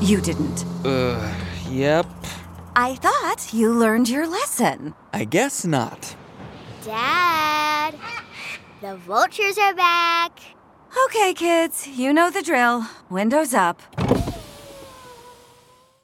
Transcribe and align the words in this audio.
You 0.00 0.20
didn't. 0.20 0.64
Uh, 0.84 1.34
yep. 1.68 2.06
I 2.76 2.94
thought 2.94 3.52
you 3.52 3.72
learned 3.72 4.08
your 4.08 4.26
lesson. 4.26 4.94
I 5.12 5.24
guess 5.24 5.64
not. 5.64 6.14
Dad, 6.84 7.94
the 8.80 8.96
vultures 8.96 9.58
are 9.58 9.74
back. 9.74 10.38
Okay, 11.06 11.34
kids, 11.34 11.86
you 11.88 12.12
know 12.12 12.30
the 12.30 12.42
drill. 12.42 12.84
Windows 13.10 13.52
up. 13.52 13.82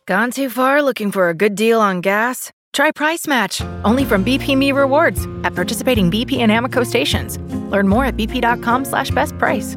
Gone 0.06 0.30
too 0.30 0.50
far 0.50 0.82
looking 0.82 1.10
for 1.10 1.30
a 1.30 1.34
good 1.34 1.54
deal 1.54 1.80
on 1.80 2.02
gas? 2.02 2.52
Try 2.74 2.90
Price 2.90 3.26
Match, 3.26 3.62
only 3.84 4.04
from 4.04 4.24
BP 4.24 4.58
Me 4.58 4.72
Rewards 4.72 5.26
at 5.44 5.54
participating 5.54 6.10
BP 6.10 6.40
and 6.40 6.52
Amoco 6.52 6.84
stations. 6.84 7.38
Learn 7.70 7.88
more 7.88 8.04
at 8.04 8.16
bp.com 8.16 8.84
slash 8.84 9.10
best 9.12 9.38
price. 9.38 9.76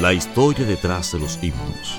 La 0.00 0.12
historia 0.12 0.66
detrás 0.66 1.12
de 1.12 1.18
los 1.18 1.42
himnos. 1.42 1.98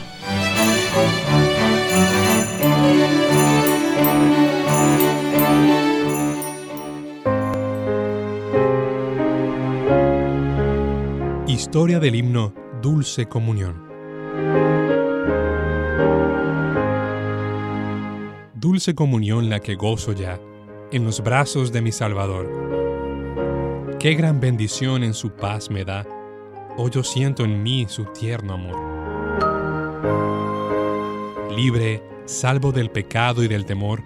Historia 11.48 12.00
del 12.00 12.16
himno 12.16 12.54
Dulce 12.82 13.26
Comunión. 13.26 13.88
Dulce 18.54 18.94
comunión 18.94 19.50
la 19.50 19.60
que 19.60 19.76
gozo 19.76 20.14
ya 20.14 20.40
en 20.92 21.04
los 21.04 21.24
brazos 21.24 21.72
de 21.72 21.82
mi 21.82 21.92
Salvador. 21.92 23.98
Qué 24.00 24.14
gran 24.14 24.40
bendición 24.40 25.04
en 25.04 25.16
su 25.16 25.32
paz 25.32 25.72
me 25.72 25.84
da 25.84 26.06
oh 26.78 26.90
yo 26.90 27.04
siento 27.04 27.44
en 27.44 27.62
mí 27.64 27.86
su 27.90 28.06
tierno 28.06 28.54
amor. 28.54 28.78
Libre, 31.52 32.04
salvo 32.26 32.72
del 32.72 32.92
pecado 32.92 33.44
y 33.44 33.48
del 33.48 33.66
temor, 33.66 34.04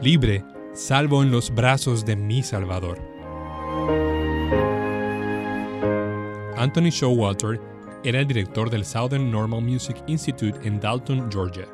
libre, 0.00 0.42
salvo 0.72 1.22
en 1.22 1.30
los 1.30 1.54
brazos 1.54 2.04
de 2.04 2.16
mi 2.16 2.42
Salvador. 2.42 2.98
Anthony 6.56 6.90
Showalter 6.90 7.60
era 8.04 8.20
el 8.20 8.26
director 8.26 8.70
del 8.70 8.84
Southern 8.84 9.30
Normal 9.30 9.62
Music 9.62 9.96
Institute 10.06 10.58
en 10.66 10.80
Dalton, 10.80 11.30
Georgia. 11.30 11.66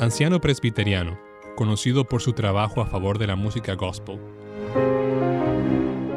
Anciano 0.00 0.40
presbiteriano, 0.40 1.18
conocido 1.56 2.04
por 2.04 2.20
su 2.20 2.32
trabajo 2.32 2.82
a 2.82 2.86
favor 2.86 3.18
de 3.18 3.28
la 3.28 3.36
música 3.36 3.74
gospel, 3.74 4.18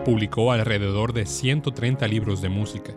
publicó 0.08 0.54
alrededor 0.54 1.12
de 1.12 1.26
130 1.26 2.08
libros 2.08 2.42
de 2.42 2.48
música. 2.48 2.96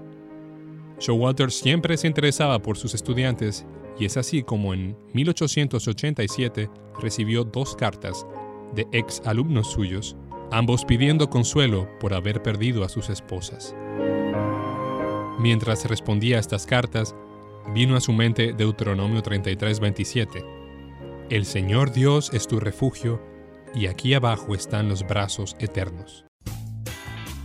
Showalter 1.00 1.50
siempre 1.50 1.96
se 1.96 2.06
interesaba 2.06 2.62
por 2.62 2.78
sus 2.78 2.94
estudiantes 2.94 3.66
y 3.98 4.04
es 4.04 4.16
así 4.16 4.44
como 4.44 4.72
en 4.74 4.96
1887 5.12 6.70
recibió 7.00 7.42
dos 7.42 7.74
cartas 7.74 8.24
de 8.76 8.86
ex 8.92 9.22
alumnos 9.24 9.72
suyos, 9.72 10.16
ambos 10.52 10.84
pidiendo 10.84 11.28
consuelo 11.28 11.88
por 11.98 12.14
haber 12.14 12.44
perdido 12.44 12.84
a 12.84 12.88
sus 12.88 13.10
esposas. 13.10 13.74
Mientras 15.40 15.84
respondía 15.86 16.36
a 16.36 16.40
estas 16.40 16.64
cartas, 16.64 17.16
vino 17.74 17.96
a 17.96 18.00
su 18.00 18.12
mente 18.12 18.52
Deuteronomio 18.52 19.20
33:27. 19.20 20.44
El 21.28 21.44
Señor 21.44 21.90
Dios 21.90 22.30
es 22.32 22.46
tu 22.46 22.60
refugio, 22.60 23.20
y 23.74 23.88
aquí 23.88 24.14
abajo 24.14 24.54
están 24.54 24.88
los 24.88 25.04
brazos 25.04 25.56
eternos. 25.58 26.29